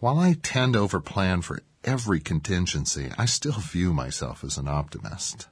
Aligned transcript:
While 0.00 0.18
I 0.18 0.34
tend 0.34 0.74
to 0.74 0.80
overplan 0.80 1.42
for 1.42 1.62
every 1.82 2.20
contingency, 2.20 3.10
I 3.16 3.24
still 3.24 3.52
view 3.52 3.94
myself 3.94 4.44
as 4.44 4.58
an 4.58 4.68
optimist. 4.68 5.48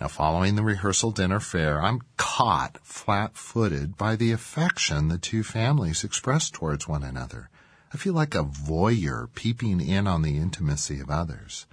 Now, 0.00 0.08
following 0.08 0.56
the 0.56 0.62
rehearsal 0.62 1.10
dinner 1.10 1.38
fare, 1.38 1.82
I'm 1.82 2.00
caught 2.16 2.78
flat-footed 2.82 3.96
by 3.96 4.16
the 4.16 4.32
affection 4.32 5.08
the 5.08 5.18
two 5.18 5.42
families 5.42 6.02
express 6.02 6.50
towards 6.50 6.88
one 6.88 7.02
another. 7.02 7.50
I 7.92 7.96
feel 7.96 8.14
like 8.14 8.34
a 8.34 8.42
voyeur 8.42 9.28
peeping 9.34 9.80
in 9.80 10.06
on 10.06 10.22
the 10.22 10.36
intimacy 10.36 11.00
of 11.00 11.10
others. 11.10 11.66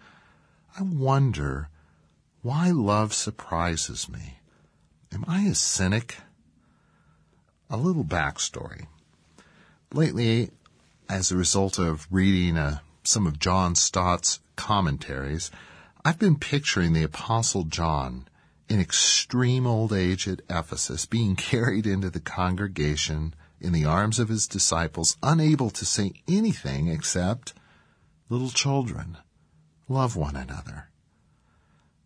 I 0.78 0.84
wonder 0.84 1.70
why 2.42 2.72
love 2.72 3.14
surprises 3.14 4.10
me. 4.10 4.40
Am 5.12 5.26
I 5.28 5.44
a 5.44 5.56
cynic? 5.56 6.18
A 7.70 7.78
little 7.78 8.04
backstory. 8.04 8.88
Lately, 9.92 10.52
as 11.10 11.32
a 11.32 11.38
result 11.38 11.78
of 11.78 12.08
reading 12.12 12.58
uh, 12.58 12.80
some 13.04 13.28
of 13.28 13.40
John 13.40 13.76
Stott's 13.76 14.40
commentaries, 14.56 15.52
I've 16.06 16.20
been 16.20 16.38
picturing 16.38 16.94
the 16.94 17.04
Apostle 17.04 17.64
John 17.64 18.28
in 18.70 18.80
extreme 18.80 19.66
old 19.66 19.94
age 19.94 20.28
at 20.28 20.42
Ephesus 20.50 21.06
being 21.06 21.36
carried 21.38 21.88
into 21.88 22.10
the 22.10 22.20
congregation 22.20 23.34
in 23.64 23.72
the 23.72 23.86
arms 23.86 24.20
of 24.20 24.30
his 24.30 24.48
disciples, 24.48 25.18
unable 25.24 25.70
to 25.72 25.86
say 25.86 26.12
anything 26.28 26.88
except, 26.88 27.54
Little 28.30 28.50
children, 28.50 29.18
love 29.88 30.16
one 30.16 30.36
another. 30.36 30.90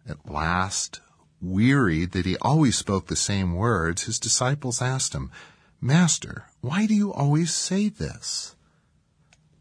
At 0.08 0.30
last, 0.30 1.00
wearied 1.42 2.12
that 2.12 2.26
he 2.26 2.38
always 2.38 2.76
spoke 2.76 3.08
the 3.08 3.16
same 3.16 3.54
words, 3.54 4.04
his 4.04 4.20
disciples 4.20 4.82
asked 4.82 5.14
him, 5.14 5.32
Master, 5.80 6.46
why 6.62 6.86
do 6.86 6.94
you 6.94 7.14
always 7.14 7.54
say 7.54 7.88
this? 7.90 8.56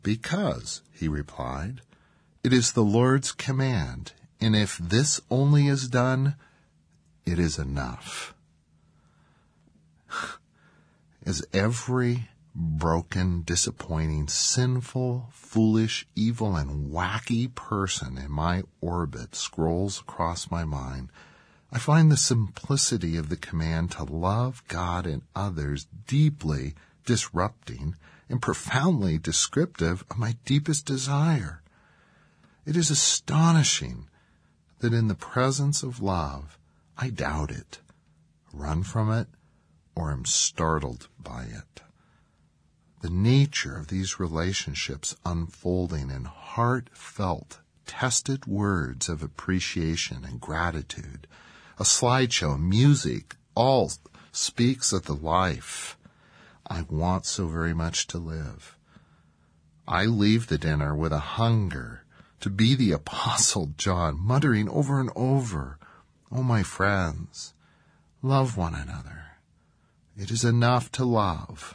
Because, 0.03 0.83
he 0.93 1.09
replied, 1.09 1.83
it 2.43 2.53
is 2.53 2.73
the 2.73 2.85
Lord's 2.85 3.33
command, 3.33 4.13
and 4.41 4.57
if 4.57 4.79
this 4.79 5.21
only 5.31 5.69
is 5.69 5.89
done, 5.89 6.37
it 7.25 7.39
is 7.39 7.59
enough. 7.59 8.35
As 11.27 11.45
every 11.53 12.29
broken, 12.55 13.43
disappointing, 13.43 14.29
sinful, 14.29 15.29
foolish, 15.33 16.07
evil, 16.15 16.55
and 16.55 16.93
wacky 16.93 17.53
person 17.53 18.17
in 18.17 18.31
my 18.31 18.63
orbit 18.81 19.35
scrolls 19.35 19.99
across 19.99 20.53
my 20.53 20.65
mind, 20.65 21.11
I 21.73 21.81
find 21.81 22.13
the 22.13 22.17
simplicity 22.17 23.17
of 23.17 23.29
the 23.29 23.37
command 23.37 23.91
to 23.93 24.05
love 24.05 24.63
God 24.69 25.05
and 25.05 25.23
others 25.35 25.89
deeply 26.07 26.77
disrupting 27.05 27.97
and 28.29 28.41
profoundly 28.41 29.19
descriptive 29.19 30.05
of 30.09 30.19
my 30.19 30.37
deepest 30.45 30.87
desire. 30.87 31.61
It 32.65 32.77
is 32.77 32.89
astonishing 32.89 34.09
that 34.79 34.95
in 34.95 35.09
the 35.09 35.17
presence 35.17 35.83
of 35.83 36.01
love, 36.01 36.57
I 36.97 37.11
doubt 37.11 37.51
it, 37.51 37.81
run 38.53 38.85
from 38.85 39.11
it, 39.11 39.27
or 39.97 40.13
am 40.13 40.25
startled 40.25 41.09
by 41.19 41.45
it. 41.45 41.83
The 43.01 43.11
nature 43.11 43.77
of 43.77 43.89
these 43.89 44.21
relationships 44.21 45.17
unfolding 45.25 46.11
in 46.11 46.25
heartfelt, 46.25 47.61
tested 47.87 48.47
words 48.47 49.09
of 49.09 49.23
appreciation 49.23 50.25
and 50.25 50.41
gratitude, 50.41 51.27
a 51.79 51.83
slideshow, 51.85 52.61
music, 52.61 53.37
all 53.55 53.91
speaks 54.33 54.93
of 54.93 55.05
the 55.05 55.15
life 55.15 55.97
I 56.69 56.83
want 56.83 57.27
so 57.27 57.47
very 57.47 57.75
much 57.75 58.07
to 58.09 58.19
live. 58.19 58.77
I 59.87 60.07
leave 60.07 60.49
the 60.49 60.59
dinner 60.59 60.95
with 60.95 61.13
a 61.13 61.21
hunger 61.21 62.03
to 62.41 62.51
be 62.51 62.75
the 62.75 62.93
apostle 62.93 63.73
John, 63.77 64.19
muttering 64.19 64.69
over 64.69 65.01
and 65.01 65.11
over, 65.15 65.79
Oh, 66.31 66.43
my 66.43 66.65
friends, 66.65 67.55
love 68.21 68.57
one 68.57 68.75
another. 68.75 69.36
It 70.19 70.31
is 70.31 70.45
enough 70.45 70.91
to 70.93 71.05
love 71.05 71.75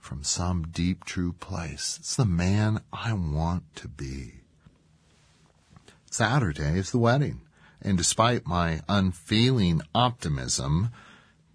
from 0.00 0.24
some 0.24 0.66
deep, 0.72 1.04
true 1.04 1.32
place. 1.32 1.96
It's 2.00 2.16
the 2.16 2.24
man 2.24 2.80
I 2.92 3.12
want 3.12 3.76
to 3.76 3.88
be. 3.88 4.40
Saturday 6.10 6.76
is 6.76 6.90
the 6.90 6.98
wedding, 6.98 7.42
and 7.80 7.96
despite 7.96 8.48
my 8.48 8.80
unfeeling 8.88 9.80
optimism, 9.94 10.90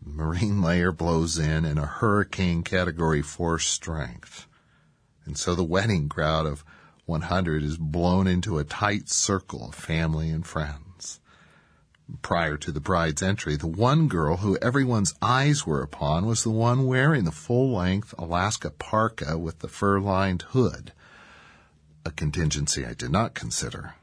marine 0.02 0.62
layer 0.62 0.94
blows 0.94 1.38
in 1.38 1.66
in 1.66 1.78
a 1.78 1.86
hurricane 1.86 2.64
category 2.64 3.22
4 3.22 3.60
strength. 3.60 4.48
And 5.26 5.38
so 5.38 5.56
the 5.56 5.64
wedding 5.64 6.08
crowd 6.08 6.46
of 6.46 6.64
100 7.06 7.64
is 7.64 7.78
blown 7.78 8.28
into 8.28 8.60
a 8.60 8.64
tight 8.64 9.10
circle 9.10 9.68
of 9.68 9.76
family 9.76 10.30
and 10.30 10.46
friends 10.46 10.91
prior 12.22 12.58
to 12.58 12.72
the 12.72 12.80
bride's 12.80 13.22
entry, 13.22 13.56
the 13.56 13.68
one 13.68 14.08
girl 14.08 14.38
who 14.38 14.58
everyone's 14.58 15.14
eyes 15.22 15.66
were 15.66 15.82
upon 15.82 16.26
was 16.26 16.44
the 16.44 16.50
one 16.50 16.86
wearing 16.86 17.24
the 17.24 17.32
full-length 17.32 18.14
Alaska 18.18 18.70
parka 18.70 19.38
with 19.38 19.60
the 19.60 19.68
fur-lined 19.68 20.44
hood, 20.50 20.94
a 22.06 22.12
contingency 22.12 22.86
I 22.86 22.94
did 22.94 23.12
not 23.12 23.34
consider. 23.34 23.96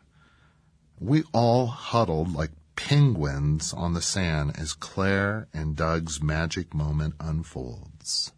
We 0.98 1.24
all 1.32 1.66
huddled 1.66 2.32
like 2.32 2.50
penguins 2.76 3.72
on 3.72 3.94
the 3.94 4.02
sand 4.02 4.58
as 4.58 4.72
Claire 4.72 5.48
and 5.52 5.76
Doug's 5.76 6.22
magic 6.22 6.74
moment 6.74 7.14
unfolds. 7.20 8.32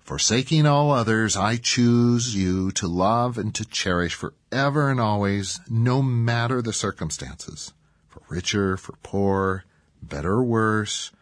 Forsaking 0.00 0.66
all 0.66 0.90
others, 0.90 1.36
I 1.36 1.56
choose 1.56 2.34
you 2.34 2.70
to 2.72 2.88
love 2.88 3.38
and 3.38 3.54
to 3.54 3.64
cherish 3.64 4.14
forever 4.14 4.90
and 4.90 5.00
always, 5.00 5.60
no 5.68 6.02
matter 6.02 6.60
the 6.60 6.72
circumstances 6.72 7.72
for 8.12 8.22
richer, 8.28 8.76
for 8.76 8.92
poor, 9.02 9.64
better 10.02 10.34
or 10.34 10.44
worse, 10.44 11.12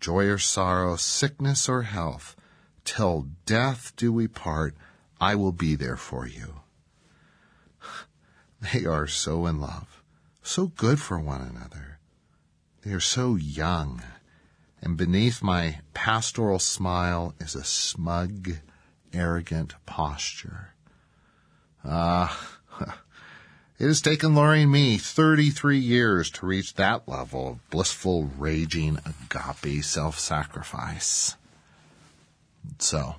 joy 0.00 0.26
or 0.26 0.38
sorrow, 0.38 0.96
sickness 0.96 1.68
or 1.68 1.82
health, 1.82 2.34
till 2.84 3.28
death 3.46 3.92
do 3.96 4.12
we 4.12 4.26
part, 4.26 4.74
I 5.20 5.36
will 5.36 5.52
be 5.52 5.76
there 5.76 5.96
for 5.96 6.26
you. 6.26 6.60
They 8.72 8.86
are 8.86 9.06
so 9.06 9.46
in 9.46 9.60
love, 9.60 10.02
so 10.42 10.68
good 10.68 10.98
for 10.98 11.18
one 11.18 11.42
another. 11.42 11.98
They 12.80 12.92
are 12.92 13.00
so 13.00 13.36
young, 13.36 14.02
and 14.80 14.96
beneath 14.96 15.42
my 15.42 15.80
pastoral 15.92 16.58
smile 16.58 17.34
is 17.38 17.54
a 17.54 17.62
smug, 17.62 18.52
arrogant 19.12 19.74
posture. 19.84 20.74
Ah, 21.84 22.58
it 23.78 23.86
has 23.86 24.00
taken 24.00 24.34
Laurie 24.34 24.62
and 24.62 24.70
me 24.70 24.98
33 24.98 25.78
years 25.78 26.30
to 26.30 26.46
reach 26.46 26.74
that 26.74 27.08
level 27.08 27.48
of 27.48 27.70
blissful, 27.70 28.30
raging, 28.38 28.98
agape 29.04 29.82
self-sacrifice. 29.84 31.36
So, 32.78 33.16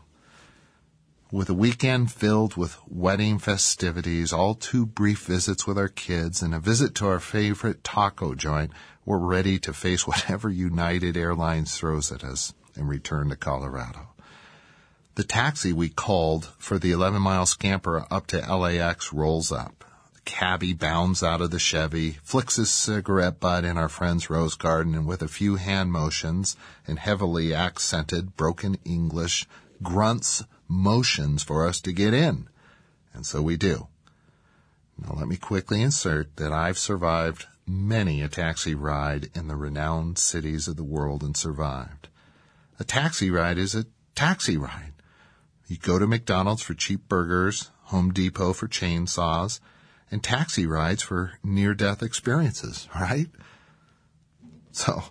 with 1.32 1.50
a 1.50 1.54
weekend 1.54 2.12
filled 2.14 2.56
with 2.56 2.78
wedding 2.88 3.40
festivities, 3.40 4.32
all 4.32 4.56
too 4.56 4.86
brief 4.86 5.26
visits 5.26 5.68
with 5.68 5.78
our 5.78 5.90
kids, 5.90 6.42
and 6.42 6.56
a 6.56 6.60
visit 6.60 6.96
to 6.96 7.08
our 7.08 7.20
favorite 7.20 7.84
taco 7.84 8.34
joint, 8.36 8.72
we're 9.06 9.18
ready 9.18 9.60
to 9.60 9.74
face 9.74 10.08
whatever 10.08 10.50
United 10.50 11.18
Airlines 11.18 11.78
throws 11.78 12.12
at 12.12 12.24
us 12.24 12.54
and 12.76 12.88
return 12.88 13.30
to 13.30 13.36
Colorado. 13.36 14.08
The 15.16 15.24
taxi 15.24 15.74
we 15.74 15.90
called 15.90 16.46
for 16.58 16.80
the 16.80 16.92
11 16.92 17.22
mile 17.22 17.46
scamper 17.46 18.06
up 18.10 18.28
to 18.28 18.40
LAX 18.40 19.12
rolls 19.12 19.52
up. 19.52 19.84
Cabbie 20.26 20.74
bounds 20.74 21.22
out 21.24 21.42
of 21.42 21.52
the 21.52 21.60
Chevy, 21.60 22.18
flicks 22.24 22.56
his 22.56 22.72
cigarette 22.72 23.40
butt 23.40 23.64
in 23.64 23.78
our 23.78 23.88
friend's 23.88 24.30
rose 24.30 24.56
garden, 24.56 24.96
and 24.96 25.06
with 25.06 25.22
a 25.22 25.28
few 25.28 25.56
hand 25.56 25.92
motions 25.92 26.58
and 26.88 27.00
heavily 27.00 27.54
accented 27.54 28.36
broken 28.36 28.76
English, 28.84 29.48
grunts 29.82 30.44
motions 30.68 31.44
for 31.44 31.66
us 31.66 31.80
to 31.82 31.94
get 31.94 32.14
in. 32.14 32.50
And 33.14 33.26
so 33.26 33.42
we 33.42 33.56
do. 33.56 33.88
Now 34.98 35.14
let 35.16 35.28
me 35.28 35.38
quickly 35.38 35.82
insert 35.82 36.36
that 36.38 36.52
I've 36.52 36.78
survived 36.78 37.46
many 37.68 38.22
a 38.22 38.28
taxi 38.28 38.76
ride 38.76 39.30
in 39.36 39.48
the 39.48 39.56
renowned 39.56 40.18
cities 40.18 40.68
of 40.68 40.76
the 40.76 40.84
world 40.84 41.24
and 41.24 41.36
survived. 41.36 42.08
A 42.80 42.84
taxi 42.84 43.30
ride 43.30 43.58
is 43.58 43.76
a 43.76 43.86
taxi 44.16 44.58
ride. 44.58 44.94
You 45.68 45.78
go 45.78 45.98
to 45.98 46.08
McDonald's 46.08 46.62
for 46.62 46.74
cheap 46.74 47.08
burgers, 47.08 47.72
Home 47.86 48.12
Depot 48.12 48.54
for 48.54 48.68
chainsaws, 48.68 49.60
and 50.12 50.24
taxi 50.24 50.66
rides 50.66 51.02
for 51.02 51.34
near-death 51.44 52.04
experiences, 52.04 52.88
right? 52.96 53.28
So, 54.72 55.04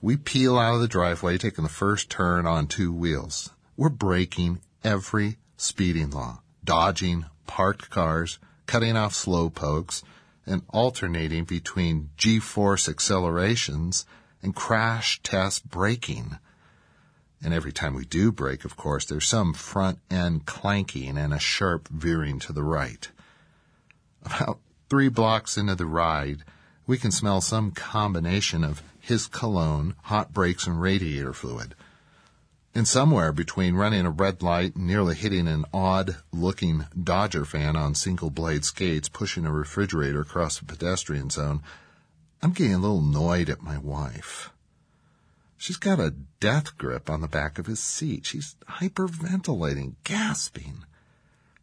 we 0.00 0.16
peel 0.16 0.58
out 0.58 0.74
of 0.74 0.80
the 0.80 0.88
driveway, 0.88 1.38
taking 1.38 1.64
the 1.64 1.70
first 1.70 2.10
turn 2.10 2.46
on 2.46 2.66
two 2.66 2.92
wheels. 2.92 3.50
We're 3.76 3.88
breaking 3.88 4.60
every 4.82 5.38
speeding 5.56 6.10
law, 6.10 6.40
dodging 6.64 7.26
parked 7.46 7.90
cars, 7.90 8.38
cutting 8.66 8.96
off 8.96 9.14
slow 9.14 9.50
pokes, 9.50 10.02
and 10.46 10.62
alternating 10.70 11.44
between 11.44 12.10
G-force 12.16 12.88
accelerations 12.88 14.06
and 14.42 14.54
crash 14.54 15.20
test 15.22 15.68
braking. 15.68 16.38
And 17.42 17.54
every 17.54 17.72
time 17.72 17.94
we 17.94 18.04
do 18.04 18.32
brake, 18.32 18.64
of 18.64 18.76
course, 18.76 19.04
there's 19.04 19.26
some 19.26 19.54
front 19.54 19.98
end 20.10 20.46
clanking 20.46 21.16
and 21.18 21.32
a 21.32 21.38
sharp 21.38 21.88
veering 21.88 22.38
to 22.40 22.52
the 22.52 22.62
right. 22.62 23.08
About 24.22 24.58
three 24.88 25.08
blocks 25.08 25.56
into 25.56 25.74
the 25.74 25.86
ride, 25.86 26.44
we 26.86 26.98
can 26.98 27.10
smell 27.10 27.40
some 27.40 27.70
combination 27.70 28.64
of 28.64 28.82
his 28.98 29.26
cologne, 29.26 29.94
hot 30.04 30.32
brakes, 30.32 30.66
and 30.66 30.80
radiator 30.80 31.32
fluid. 31.32 31.74
And 32.74 32.86
somewhere 32.86 33.32
between 33.32 33.74
running 33.74 34.06
a 34.06 34.10
red 34.10 34.42
light 34.42 34.76
and 34.76 34.86
nearly 34.86 35.16
hitting 35.16 35.48
an 35.48 35.64
odd 35.72 36.16
looking 36.32 36.86
Dodger 37.02 37.44
fan 37.44 37.74
on 37.76 37.94
single 37.94 38.30
blade 38.30 38.64
skates 38.64 39.08
pushing 39.08 39.44
a 39.44 39.52
refrigerator 39.52 40.20
across 40.20 40.60
a 40.60 40.64
pedestrian 40.64 41.30
zone, 41.30 41.62
I'm 42.42 42.52
getting 42.52 42.74
a 42.74 42.78
little 42.78 43.00
annoyed 43.00 43.50
at 43.50 43.62
my 43.62 43.78
wife. 43.78 44.50
She's 45.56 45.76
got 45.76 46.00
a 46.00 46.14
death 46.38 46.78
grip 46.78 47.10
on 47.10 47.20
the 47.20 47.28
back 47.28 47.58
of 47.58 47.66
his 47.66 47.80
seat. 47.80 48.24
She's 48.24 48.56
hyperventilating, 48.68 49.96
gasping. 50.04 50.84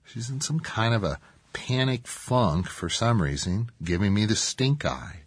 She's 0.03 0.29
in 0.29 0.39
some 0.39 0.59
kind 0.59 0.93
of 0.93 1.03
a 1.03 1.19
panic 1.57 2.05
funk 2.07 2.67
for 2.67 2.87
some 2.87 3.19
reason, 3.19 3.71
giving 3.83 4.13
me 4.13 4.25
the 4.25 4.35
stink 4.35 4.85
eye. 4.85 5.21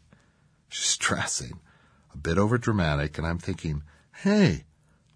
She's 0.69 0.87
stressing, 0.97 1.59
a 2.15 2.17
bit 2.17 2.39
over 2.39 2.57
dramatic, 2.57 3.19
and 3.19 3.27
I'm 3.27 3.39
thinking, 3.39 3.83
hey, 4.23 4.65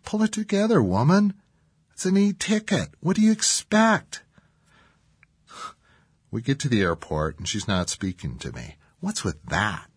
pull 0.03 0.25
it 0.25 0.33
together, 0.33 0.83
woman. 0.83 1.35
It's 1.93 2.05
an 2.05 2.17
e-ticket. 2.17 2.89
What 2.99 3.15
do 3.17 3.23
you 3.23 3.31
expect? 3.31 4.23
We 6.33 6.43
get 6.43 6.59
to 6.61 6.69
the 6.69 6.83
airport 6.83 7.39
and 7.39 7.47
she's 7.47 7.69
not 7.69 7.89
speaking 7.89 8.39
to 8.39 8.51
me. 8.51 8.75
What's 8.99 9.23
with 9.23 9.41
that? 9.47 9.89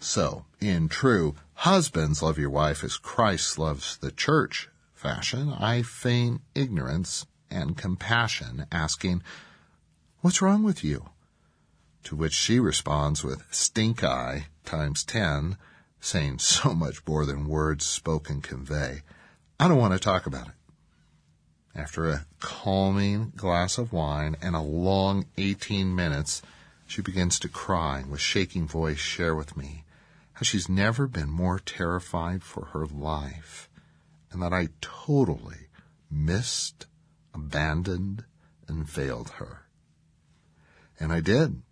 So, 0.00 0.46
in 0.60 0.88
true 0.88 1.36
husbands 1.54 2.22
love 2.22 2.38
your 2.38 2.50
wife 2.50 2.82
as 2.82 2.96
Christ 2.96 3.56
loves 3.56 3.98
the 3.98 4.10
church 4.10 4.68
fashion, 4.92 5.52
I 5.52 5.82
feign 5.82 6.40
ignorance 6.56 7.24
and 7.48 7.76
compassion, 7.76 8.66
asking, 8.72 9.22
What's 10.22 10.42
wrong 10.42 10.62
with 10.62 10.84
you? 10.84 11.08
To 12.04 12.14
which 12.14 12.34
she 12.34 12.60
responds 12.60 13.24
with 13.24 13.42
stink 13.50 14.04
eye 14.04 14.48
times 14.66 15.02
ten, 15.02 15.56
saying 15.98 16.40
so 16.40 16.74
much 16.74 17.06
more 17.06 17.24
than 17.24 17.48
words 17.48 17.86
spoken 17.86 18.42
convey. 18.42 19.00
I 19.58 19.66
don't 19.66 19.78
want 19.78 19.94
to 19.94 19.98
talk 19.98 20.26
about 20.26 20.48
it. 20.48 20.54
After 21.74 22.10
a 22.10 22.26
calming 22.38 23.32
glass 23.34 23.78
of 23.78 23.94
wine 23.94 24.36
and 24.42 24.54
a 24.54 24.60
long 24.60 25.24
18 25.38 25.94
minutes, 25.94 26.42
she 26.86 27.00
begins 27.00 27.38
to 27.38 27.48
cry 27.48 28.00
and 28.00 28.10
with 28.10 28.20
shaking 28.20 28.68
voice 28.68 28.98
share 28.98 29.34
with 29.34 29.56
me 29.56 29.84
how 30.34 30.42
she's 30.42 30.68
never 30.68 31.06
been 31.06 31.30
more 31.30 31.58
terrified 31.58 32.42
for 32.42 32.66
her 32.66 32.84
life 32.84 33.70
and 34.30 34.42
that 34.42 34.52
I 34.52 34.68
totally 34.82 35.68
missed, 36.10 36.84
abandoned, 37.32 38.24
and 38.68 38.86
failed 38.86 39.30
her. 39.38 39.62
And 41.00 41.12
I 41.12 41.20
did. 41.20 41.62